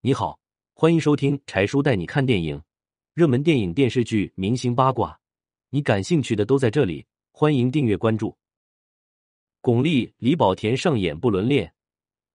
[0.00, 0.38] 你好，
[0.74, 2.62] 欢迎收听柴叔带你看电影，
[3.14, 5.18] 热门电影、电视剧、明星八卦，
[5.70, 7.04] 你感兴趣的都在这里。
[7.32, 8.38] 欢迎订阅关注。
[9.60, 11.74] 巩俐、李保田上演不伦恋，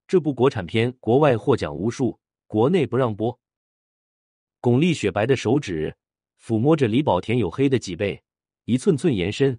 [0.08, 3.40] 这部国产片国外获奖无数，国内不让播。
[4.60, 5.96] 巩俐雪白的手指
[6.38, 8.22] 抚摸着李保田黝黑的脊背，
[8.66, 9.58] 一寸寸延伸，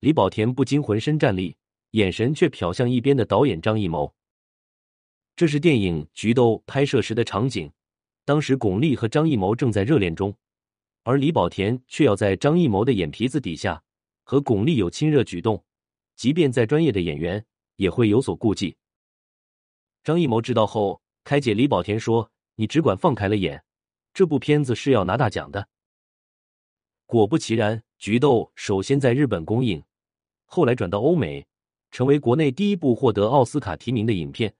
[0.00, 1.54] 李保田不禁浑身战栗，
[1.90, 4.14] 眼神却瞟向一边的导演张艺谋。
[5.34, 7.72] 这是电影《菊豆》拍摄时的场景，
[8.24, 10.36] 当时巩俐和张艺谋正在热恋中，
[11.04, 13.82] 而李保田却要在张艺谋的眼皮子底下
[14.24, 15.64] 和巩俐有亲热举动，
[16.16, 17.44] 即便再专业的演员
[17.76, 18.76] 也会有所顾忌。
[20.04, 23.64] 张艺谋知道后，开解李保田说：“你只管放开了演，
[24.12, 25.66] 这部片子是要拿大奖的。”
[27.06, 29.82] 果不其然，《菊豆》首先在日本公映，
[30.44, 31.46] 后来转到欧美，
[31.90, 34.54] 成为国内第一部获得奥斯卡提名的影片。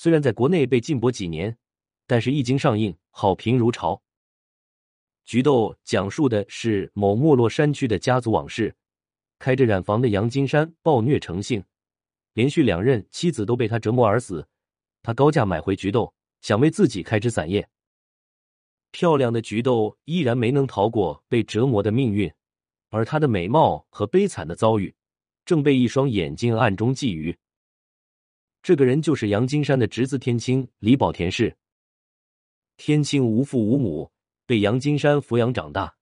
[0.00, 1.58] 虽然在国内被禁播几年，
[2.06, 3.96] 但是一经上映，好评如潮。
[5.24, 8.76] 《菊豆》讲述的是某没落山区的家族往事。
[9.40, 11.64] 开着染房的杨金山暴虐成性，
[12.34, 14.46] 连续两任妻子都被他折磨而死。
[15.02, 17.68] 他高价买回菊豆，想为自己开枝散叶。
[18.92, 22.32] 漂亮的菊豆依然没能逃过被折磨的命运，
[22.90, 24.94] 而她的美貌和悲惨的遭遇，
[25.44, 27.36] 正被一双眼睛暗中觊觎。
[28.62, 31.56] 这个人就是杨金山的侄子天青李保田氏。
[32.76, 34.10] 天青无父无母，
[34.46, 35.96] 被杨金山抚养长大。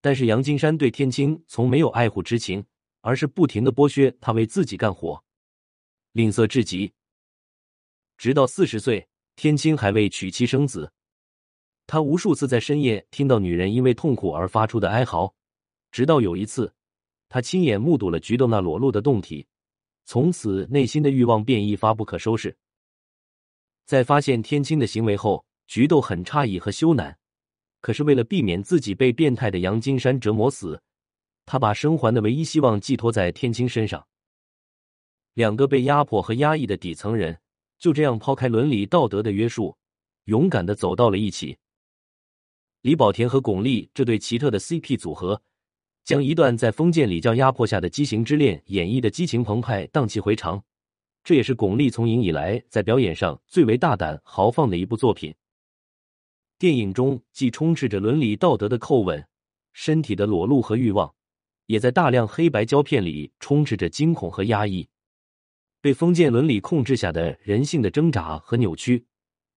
[0.00, 2.64] 但是杨金山对天青从没有爱护之情，
[3.00, 5.22] 而是不停的剥削他为自己干活，
[6.12, 6.92] 吝啬至极。
[8.16, 10.92] 直到四十岁，天青还未娶妻生子。
[11.86, 15.34] 他无数次在深夜听到女人因为痛苦而发出的哀嚎，
[15.90, 16.72] 直到有一次，
[17.28, 19.46] 他亲眼目睹了菊豆那裸露的胴体。
[20.10, 22.56] 从此，内心的欲望便一发不可收拾。
[23.84, 27.14] 在发现天青的行为后，菊豆很诧异和羞赧。
[27.82, 30.80] 可是为了避免自己被变态的杨金山折磨死，
[31.44, 34.08] 他把生还的唯一希望寄托在天青身上。
[35.34, 37.38] 两个被压迫和压抑的底层人，
[37.78, 39.76] 就这样抛开伦理道德的约束，
[40.24, 41.58] 勇敢的走到了一起。
[42.80, 45.42] 李保田和巩俐这对奇特的 CP 组合。
[46.08, 50.64] 将一段在封建礼教压迫下的畸形之恋演绎的激情澎湃、荡气回肠，
[51.22, 55.34] 这也是巩俐从影以来在表演上最为大胆豪放的一部作品。
[56.58, 59.22] 电影中既充斥着伦理道德的叩问、
[59.74, 61.14] 身体的裸露和欲望，
[61.66, 64.88] 也在大量黑白胶片里充斥着惊恐和压抑。
[65.82, 69.04] 被封建伦理控制下的人性的挣扎和扭曲，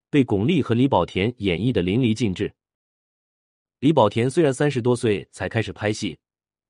[0.09, 2.53] 被巩俐和李保田演绎的淋漓尽致。
[3.79, 6.19] 李保田虽然三十多岁才开始拍戏。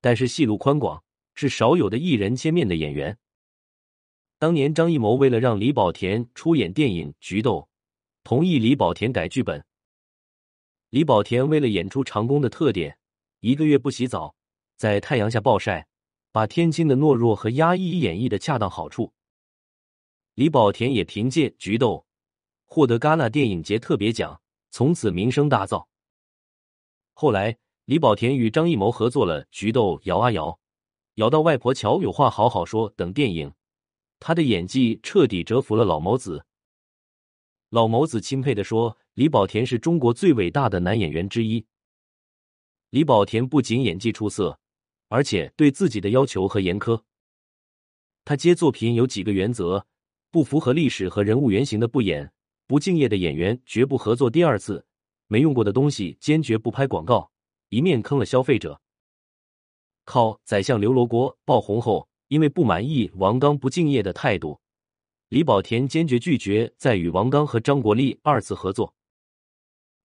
[0.02, 1.04] 但是戏路宽广，
[1.36, 3.18] 是少有的艺人千面的演员。
[4.40, 7.60] 当年张艺谋为了让李保田出演电影《菊豆》，
[8.24, 9.64] 同意李保田改剧本。
[10.90, 12.98] 李保田为了演出长工的特点，
[13.42, 14.36] 一个月不洗澡，
[14.76, 15.88] 在太阳下暴晒，
[16.32, 19.14] 把天津的懦弱和压抑演绎的恰当好处。
[20.34, 21.98] 李保田也凭借《菊豆》
[22.66, 24.42] 获得戛纳电影节特别奖，
[24.72, 25.86] 从此名声大噪。
[27.14, 27.60] 后来。
[27.92, 30.48] 李保田与张艺谋合作了《菊豆》《摇啊摇》，
[31.16, 33.52] 摇到外婆桥有话好好说等电影，
[34.18, 36.46] 他的演技彻底折服了老谋子。
[37.70, 41.66] 老谋子钦佩的说：“李保田是中国最伟大的男演员之一。”
[42.92, 44.58] 李保田不仅演技出色，
[45.10, 47.02] 而且对自己的要求和严苛。
[48.24, 49.86] 他接作品有几个原则：
[50.32, 52.32] 不符合历史和人物原型的不演，
[52.68, 54.86] 不敬业的演员绝不合作第二次，
[55.28, 57.30] 没用过的东西坚决不拍广告。
[57.72, 58.82] 一面坑了消费者，
[60.04, 64.60] 靠宰相刘罗锅爆红后，因为不满意王刚不敬业的态度，
[65.30, 68.94] 李保田坚决拒绝再与王刚和张国立二次合作。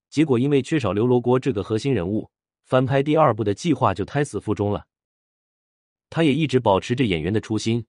[0.09, 2.31] 结果因为缺少刘罗锅这个核心人物，
[2.63, 4.87] 翻拍第二部的计划就胎死腹中了。
[6.09, 7.85] 他也一直保持着演员的初心，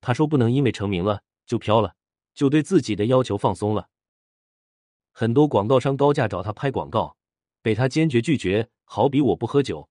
[0.00, 1.94] 他说不能因为成名了就飘了，
[2.34, 3.90] 就对自己的要求放松了。
[5.12, 7.16] 很多广告商高价找他拍广告。
[7.62, 9.88] 被他坚决拒绝，好比我不喝酒，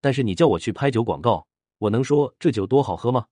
[0.00, 1.46] 但是你叫我去拍酒广告，
[1.76, 3.26] 我能说这酒多好喝吗？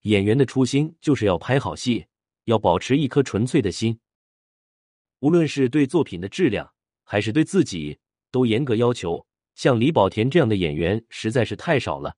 [0.00, 2.06] 演员的初心就是要拍好戏，
[2.46, 4.00] 要保持一颗纯粹的心。
[5.20, 6.74] 无论是对作品的质量，
[7.04, 8.00] 还是对自己，
[8.32, 9.24] 都严格要求。
[9.54, 12.16] 像李保田这样的演员实在是太少了，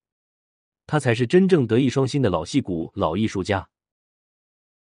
[0.86, 3.68] 他才是真正德艺双馨的老戏骨、老艺术家。